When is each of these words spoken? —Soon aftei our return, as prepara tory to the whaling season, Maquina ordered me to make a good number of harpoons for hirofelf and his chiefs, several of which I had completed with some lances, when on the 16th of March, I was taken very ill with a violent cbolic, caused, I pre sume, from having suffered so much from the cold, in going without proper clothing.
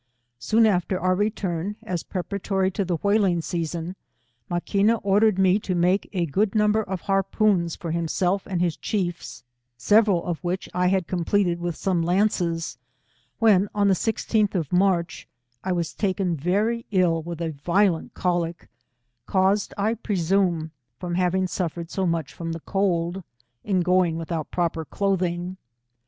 —Soon 0.49 0.63
aftei 0.63 0.99
our 0.99 1.13
return, 1.13 1.75
as 1.83 2.01
prepara 2.03 2.41
tory 2.41 2.71
to 2.71 2.83
the 2.83 2.95
whaling 3.03 3.39
season, 3.39 3.95
Maquina 4.49 4.99
ordered 5.03 5.37
me 5.37 5.59
to 5.59 5.75
make 5.75 6.09
a 6.11 6.25
good 6.25 6.55
number 6.55 6.81
of 6.81 7.01
harpoons 7.01 7.75
for 7.75 7.91
hirofelf 7.93 8.47
and 8.47 8.61
his 8.61 8.75
chiefs, 8.75 9.43
several 9.77 10.25
of 10.25 10.43
which 10.43 10.67
I 10.73 10.87
had 10.87 11.05
completed 11.05 11.59
with 11.59 11.75
some 11.75 12.01
lances, 12.01 12.79
when 13.37 13.69
on 13.75 13.89
the 13.89 13.93
16th 13.93 14.55
of 14.55 14.73
March, 14.73 15.27
I 15.63 15.71
was 15.71 15.93
taken 15.93 16.35
very 16.35 16.87
ill 16.89 17.21
with 17.21 17.39
a 17.39 17.51
violent 17.51 18.15
cbolic, 18.15 18.69
caused, 19.27 19.71
I 19.77 19.93
pre 19.93 20.15
sume, 20.15 20.71
from 20.97 21.13
having 21.13 21.45
suffered 21.45 21.91
so 21.91 22.07
much 22.07 22.33
from 22.33 22.53
the 22.53 22.59
cold, 22.61 23.21
in 23.63 23.81
going 23.81 24.17
without 24.17 24.49
proper 24.49 24.83
clothing. 24.83 25.57